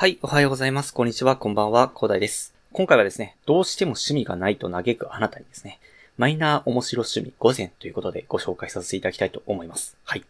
[0.00, 0.94] はい、おはようございます。
[0.94, 2.54] こんにちは、こんばんは、広大です。
[2.72, 5.78] 今回はですね、どうしても趣味がないと嘆くあなたにですね、
[6.16, 9.98] マイナー面白趣味5選ということでご紹介させていただきたいと思います。
[10.04, 10.24] はい。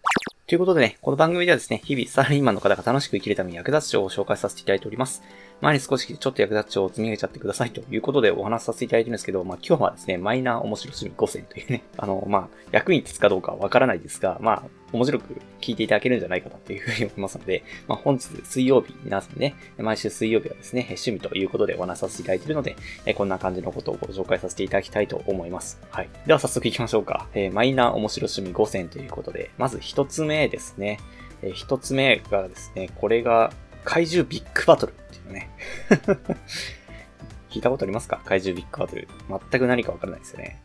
[0.48, 5.22] ということでね、この番組ではですね、日々サラリーマンの方が楽しく生きるために役立つ情報を紹介させていただいております。
[5.60, 25.80] 前に少しちょっと役立つ情報を積み上げちゃってくださいということでお話しさせていただいてるんですけど、まあ今日はですね、マイナー面白趣味5選というね、あの、まあ役に立つかどうかはわからないですが、まあ面白く聞いていただけるんじゃないかなというふうに思いますので、 まあ本日水曜日、皆さんね、毎週水曜日はですね、趣味ということでお話しさせていただいているので、えこんな感じのことをご紹介させていただきたいと思います。
[25.90, 26.08] はい。
[26.26, 27.28] では早速行きましょうか。
[27.34, 30.98] えーマイナー面白趣味5選ということで、まず一つ目ですね。
[31.42, 33.52] えー一つ目がですね、これが
[33.84, 35.50] 怪獣ビッグバトルっていうね。
[37.50, 38.20] 聞いたことありますか？
[38.24, 39.08] 怪獣ビッグバトル。
[39.50, 40.62] 全く何かわからないですよね。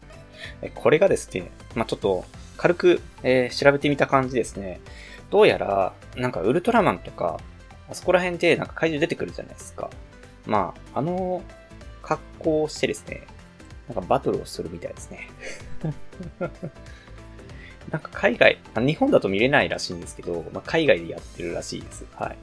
[0.76, 2.26] これがですね、まあ、ちょっと
[2.58, 4.80] 軽く、えー調べてみた感じですね。
[5.30, 7.40] どうやら、なんかウルトラマンとか、
[7.90, 9.90] あそこら辺でなんか怪獣出てくるじゃないですか。
[10.46, 11.44] まあ、あの
[12.02, 13.24] 格好をしてですね、
[13.88, 15.30] なんかバトルをするみたいですね。
[17.92, 22.06] なんか海外、日本だと見れないらしいんですけど、まあ、海外でやってるらしいです。
[22.16, 22.38] はい。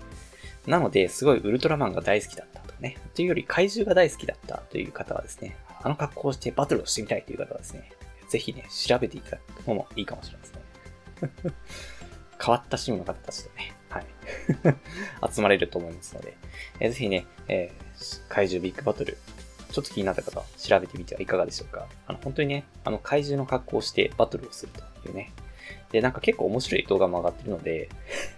[0.71, 2.99] なので、すごいウルトラマンが大好きだったとね。
[3.15, 7.91] というより怪獣が大好きだったという方はですね、あの格好をしてバトルをしてみたいという方はですね、
[8.29, 11.53] ぜひね、調べていただくのもいいかもしれないですね。
[12.45, 14.07] 変わった趣味の方たちとね、はい。
[15.33, 16.37] 集まれると思いますので、
[16.81, 17.83] えーぜひね、えー
[18.29, 19.17] 怪獣ビッグバトル、
[19.71, 21.87] ちょっと気になった方は調べてみてはいかがでしょうか。
[22.07, 25.33] あの、本当にね、あの、怪獣の格好をしてバトルをするというね。
[25.93, 27.89] で、なんか結構面白い動画も上がってるので、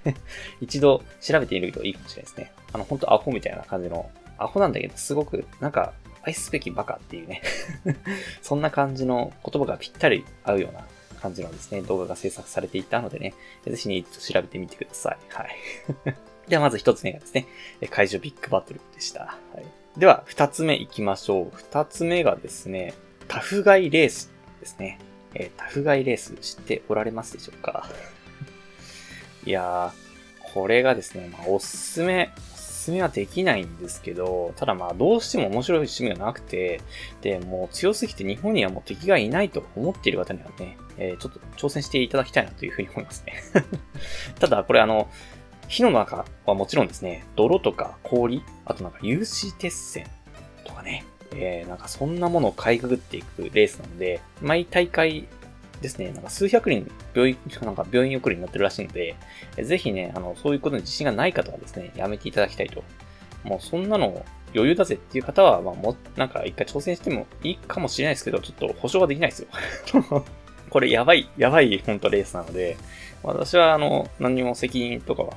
[0.60, 2.52] 一度調べてみるといいかもしれないですね。
[2.72, 7.42] あの、本当アホみたいな感じの、アホなんだけど、すごく、なんか、愛すべきバカっていうね。
[8.42, 10.86] そんな感じの言葉がぴったり合うような
[11.20, 13.34] 感じのですね、動画が制作されていたのでね、
[13.66, 15.18] ぜひね、調べてみてください。
[15.28, 15.48] はい。
[16.48, 17.46] ではまず一つ目がですね、
[17.80, 19.20] え怪獣ビッグバトルでした。
[19.20, 19.64] はい。
[19.98, 21.50] では、二つ目行きましょう。
[21.54, 22.94] 二つ目がですね、
[23.28, 24.98] タフガイレースですね。
[25.34, 27.88] えータフガイレース知っておられますでしょうか？
[29.44, 32.30] いやー、これがですね、まあ、おすすめ、
[32.84, 36.82] おすすめはできないんですけど、ただまあ、どうしても面白い趣味がなくて、
[37.22, 43.42] で、もう強すぎて日本にはもう敵がいないと思っている方にはね、えーちょっと挑戦していただきたいなというふうに思いますね。
[44.38, 45.08] ただ、これあの、
[45.66, 50.06] 火の中はもちろんですね、泥とか氷、あとなんか有刺鉄線
[50.64, 55.26] とかね、えー、なんかそんなものをかいくぐっていくレースなので、毎大会
[55.84, 59.14] ですね、なんか数百人病院、なんか病院送りになってるらしいので、
[59.62, 62.82] ぜひね、あの、そういうことに自信がない方はですね、やめていただきたいと。
[63.44, 64.24] もうそんなの
[64.54, 69.48] 余裕だぜっていう方は、まあも、なんか一回挑戦してもいいかもしれないですけど、ちょっと保証はできないですよ。
[70.70, 72.76] これやばい、やばい本当レースなので、
[73.22, 75.34] 私はあの、何にも責任とかは、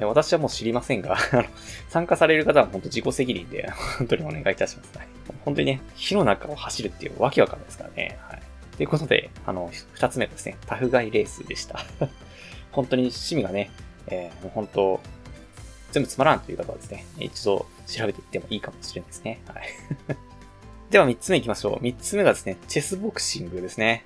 [0.00, 1.16] 私はもう知りませんが、
[1.88, 4.98] 参加される方は本当自己責任で、本当にお願いいたします。
[4.98, 5.08] はい
[5.44, 8.18] 本当にね、火の中を走るっていうわけわかんないですからね。
[8.28, 8.42] はい。
[8.78, 11.84] ということで、あの、二つ目はですね、タフガイレースでした。
[12.70, 13.72] 本当に趣味がね、
[14.06, 15.00] えーもう本当、
[15.90, 19.40] 全部つまらんという方はですね、一度調べていってもいいかもしれないですね。
[19.48, 19.62] はい。
[20.90, 21.78] では三つ目行きましょう。
[21.82, 24.04] 三つ目がですね、チェスボクシングですね。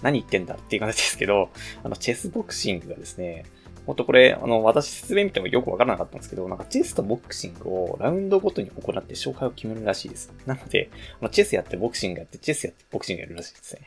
[0.00, 1.50] 何言ってんだっていう形ですけど、
[1.84, 3.44] あの、チェスボクシングがですね、
[3.86, 10.32] ほんとこれ、あの、私説明見てもよくわからなかったんですけど、なんかチェスとボクシングをラウンドごとに行って勝敗を決めるらしいです。
[10.46, 13.82] なので、あのチェスやってボクシングやって、チェスやってボクシングやるらしいですね。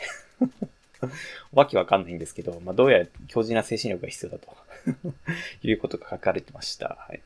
[1.53, 4.47] わけわかんないんですけど、まあ、どうやら強靭な精神力が必要だと
[5.67, 6.97] いうことが書かれてました。
[7.07, 7.21] はい。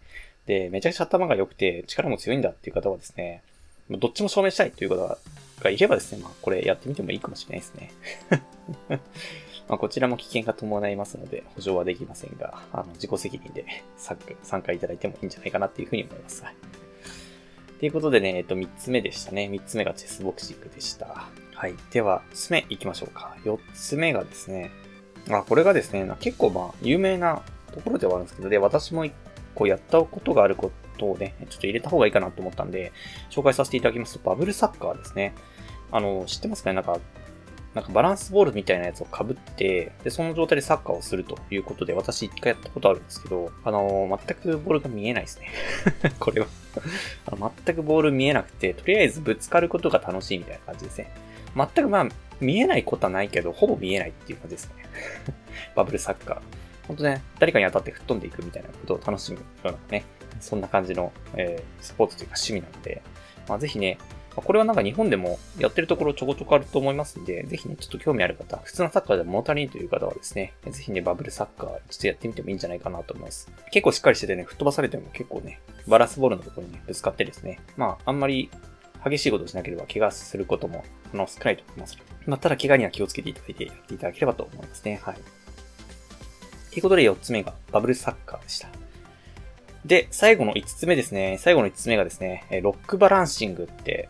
[0.46, 3.44] で、めちゃくちゃ頭が良くて力も強いんだっていう方はですね、
[3.90, 5.18] どっちも証明したいという方
[5.62, 7.92] がいればですね、まあ、これやってみてもいいかもしれないですね。
[9.68, 13.66] まあ、こちらも危険が伴いますので、保証はできませんが、あの、自己責任で
[13.98, 16.44] 参加いただいてもいいんじゃないかなっていうふうに思います。
[16.44, 16.56] はい。
[17.80, 19.50] ということでね、えっと、3つ目でしたね。
[19.52, 21.28] 3つ目がチェスボクシングでした。
[21.54, 21.74] はい。
[21.92, 23.36] では、4つ目行きましょうか。
[23.44, 24.72] 4つ目がですね、
[25.30, 29.12] あ、これがですね、結構まあ、有名なところではあるんですけど、で、私も1
[29.54, 32.94] 個やったことがあることをね、ちょっと入れた方がいいかなと思ったんで、
[33.30, 35.36] 紹介させていただきますと、バブルサッカーですね。
[35.92, 36.76] あの、知ってますかね？
[36.76, 37.00] なんか、
[37.78, 45.52] なんかバランスボールみたいなやつを被って、で、その状態でサッカーをするということで、私一回やったことあるんですけど、あの全くボールが見えないですね。
[46.20, 46.48] これは
[47.28, 47.54] あの。
[47.64, 51.14] 全くボール見えなくて、とりあえずぶつかることが楽しいみたいな感じですね。
[51.56, 52.08] 全くまあ、
[52.40, 54.84] 見えないことはないけど、ほぼ見えないっていう感じですね。
[55.76, 56.42] バブルサッカー。
[56.88, 60.04] ほんとね、誰かに当たって吹っ飛んでいくみたいなことを楽しむようなね、
[60.40, 63.04] そんな感じの、えースポーツというか趣味なので、
[63.48, 64.00] まあ、ぜひね、
[64.42, 73.52] これはなんか日本でもやってるところちょこちょこあると思いますんで、ぜひね、ちょっと興味ある方、普通のサッカーでも物足りんという方はですね、ぜひね、バブルサッカー、ちょっとやってみてもいいんじゃないかなと思います。
[73.72, 78.50] 結構しっかりしててね、吹っ飛ばされても結構ね、バランスボールのところにね、ぶつかってですね、まあ、あんまり
[79.04, 85.00] 激しいことをしなければ怪我することも、あの、少ないと思います、まあ、ただ怪我には気をつけていただいてやっていただければと思いますね。
[85.04, 85.16] はい。
[86.72, 88.70] ということで4つ目がバブルサッカーでした。
[89.86, 91.38] で、最後の5つ目ですね。
[91.40, 94.10] 最後の5つ目がですね、ロックバランシングって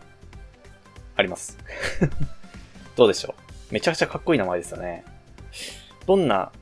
[1.18, 1.58] あります。
[2.96, 3.34] どうでしょ
[3.70, 3.74] う？
[3.74, 5.04] めちゃくちゃかっこいい名前ですよね。
[6.06, 6.52] どんな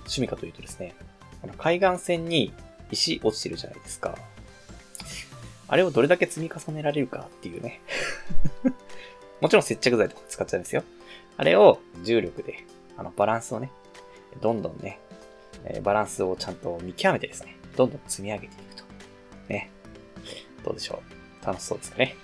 [0.00, 0.94] 趣味かというとですね、
[1.40, 2.52] この海岸線に
[2.90, 4.16] 石落ちてるじゃないですか。
[5.68, 7.80] あれをどれだけ積み重ねられるかっていうね。
[9.40, 10.84] もちろん接着剤とか使っちゃうんですよ。
[11.38, 12.64] あれを重力で、
[12.96, 13.70] あの、バランスをね、
[14.40, 15.00] どんどんね、
[15.82, 18.84] バランスをちゃんと見極めてですね、どんどん積み上げていくと。
[19.48, 19.70] ね。
[20.64, 21.02] どうでしょ
[21.42, 21.46] う？
[21.46, 22.14] 楽しそうですかね？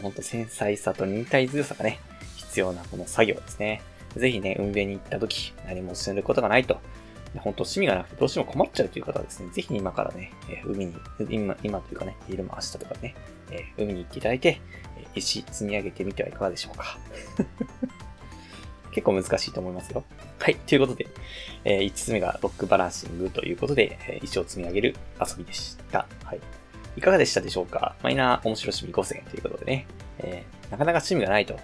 [0.00, 2.00] ほんと繊細さと忍耐強さがね、
[2.36, 3.82] 必要なこの作業ですね。
[4.16, 6.80] ぜひね、海辺に行った時、何もすることがないと、
[7.34, 10.94] 本当趣味がなくてどうしても困っちゃうという方はですね、ぜひ今からね、え海に、
[11.30, 13.14] 今、今というかね、昼間明日とかね、
[13.50, 14.60] え海に行っていただいて、
[15.14, 16.98] 石積み上げてみてはいかがでしょうか。
[18.92, 20.04] 結構難しいと思いますよ。
[20.38, 20.56] はい。
[20.56, 21.06] ということで、
[21.64, 26.06] え、5つ目がロックバランシングということで、えー、石を積み上げる遊びでした。
[26.24, 26.40] はい。
[26.96, 27.96] いかがでしたでしょうか？
[28.02, 29.86] マイナー面白趣味5選ということでね、
[30.18, 31.58] えー、なかなか趣味がないと、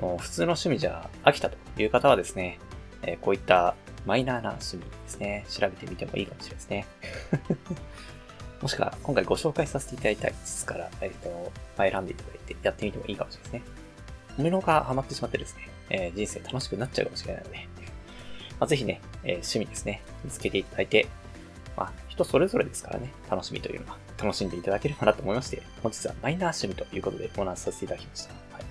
[0.00, 2.58] もう普通の趣味じゃ飽きたという方はですね、
[3.02, 3.74] えー、こういった
[4.06, 6.86] マイナーな趣味ですね、調べてみてもいいかもしれないですね。
[8.62, 13.72] もしくは、今回ご紹介させていただいた5つから、えっ、ー、と、選んでいただいてやってみてもいいかもしれないですね。
[14.38, 17.58] おめのがハマってしまってですね、えー、人生楽しくなっちゃうかもしれないので、
[18.58, 21.06] まあ、ぜひね、えー、趣味ですね、見つけていただいて、
[21.76, 23.98] まあ、人それぞれですからね、楽しみというのは。
[24.18, 28.32] 楽しんでいただければなと思いまして、本日はマイナー趣味ということでお話しさせていただきました。
[28.52, 28.64] はい。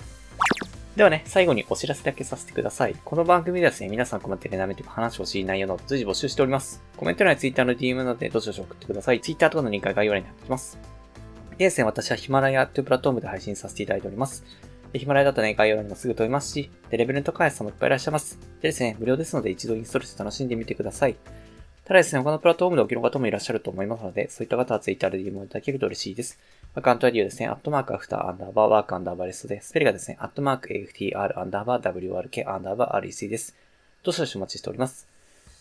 [0.96, 2.94] ではね、最後にお知らせだけさせてください。
[3.04, 6.82] この番組ではですね、皆さんコメントで舐めて話をしい内容など随時募集しております。
[6.96, 9.20] コメント欄や Twitter の DM などでどしどし送ってください。
[9.20, 10.78] Twitter とかのリンクは概要欄に貼っておきます。
[11.58, 14.44] でですね、私はヒマラヤというプラットフォームで配信させていただいております。
[14.92, 18.38] で、ヒマラヤだとね、概要欄にもすぐ飛びますし、で、レベルの高い人もいっぱいいらっしゃいます。
[18.60, 21.16] でですね、無料ですので一度インストールして楽しんでみてください。
[21.84, 26.38] ただですね、他のプラットフォームでお聞きの方もいらっしゃると思いますので、そういった方は Twitter で DM をいただけると嬉しいです。
[26.74, 33.54] アカウント ID はですね、アットマーク after アンダーバー work アンダーバー rest で、スペルがですね、アットマーク AFTR アンダーバー WRK アンダーバー REC です。
[34.02, 35.06] どしどしお待ちしております。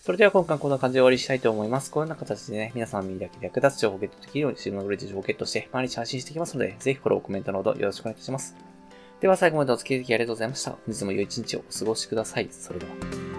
[0.04, 1.92] それでは今回こんな感じで終わりしたいと思います。
[1.92, 8.56] このような形でね、皆さん耳だけで役立つ情報をゲットできるように、自分のブリッジ情報をゲットして毎日配信していきますので、ぜひフォロー、コメントのほどよろしくお願いいたします。
[9.20, 10.72] では最後までお付き合いありがとうございました。
[10.72, 12.48] 本日も良い一日をお過ごしください。
[12.52, 13.33] それでは。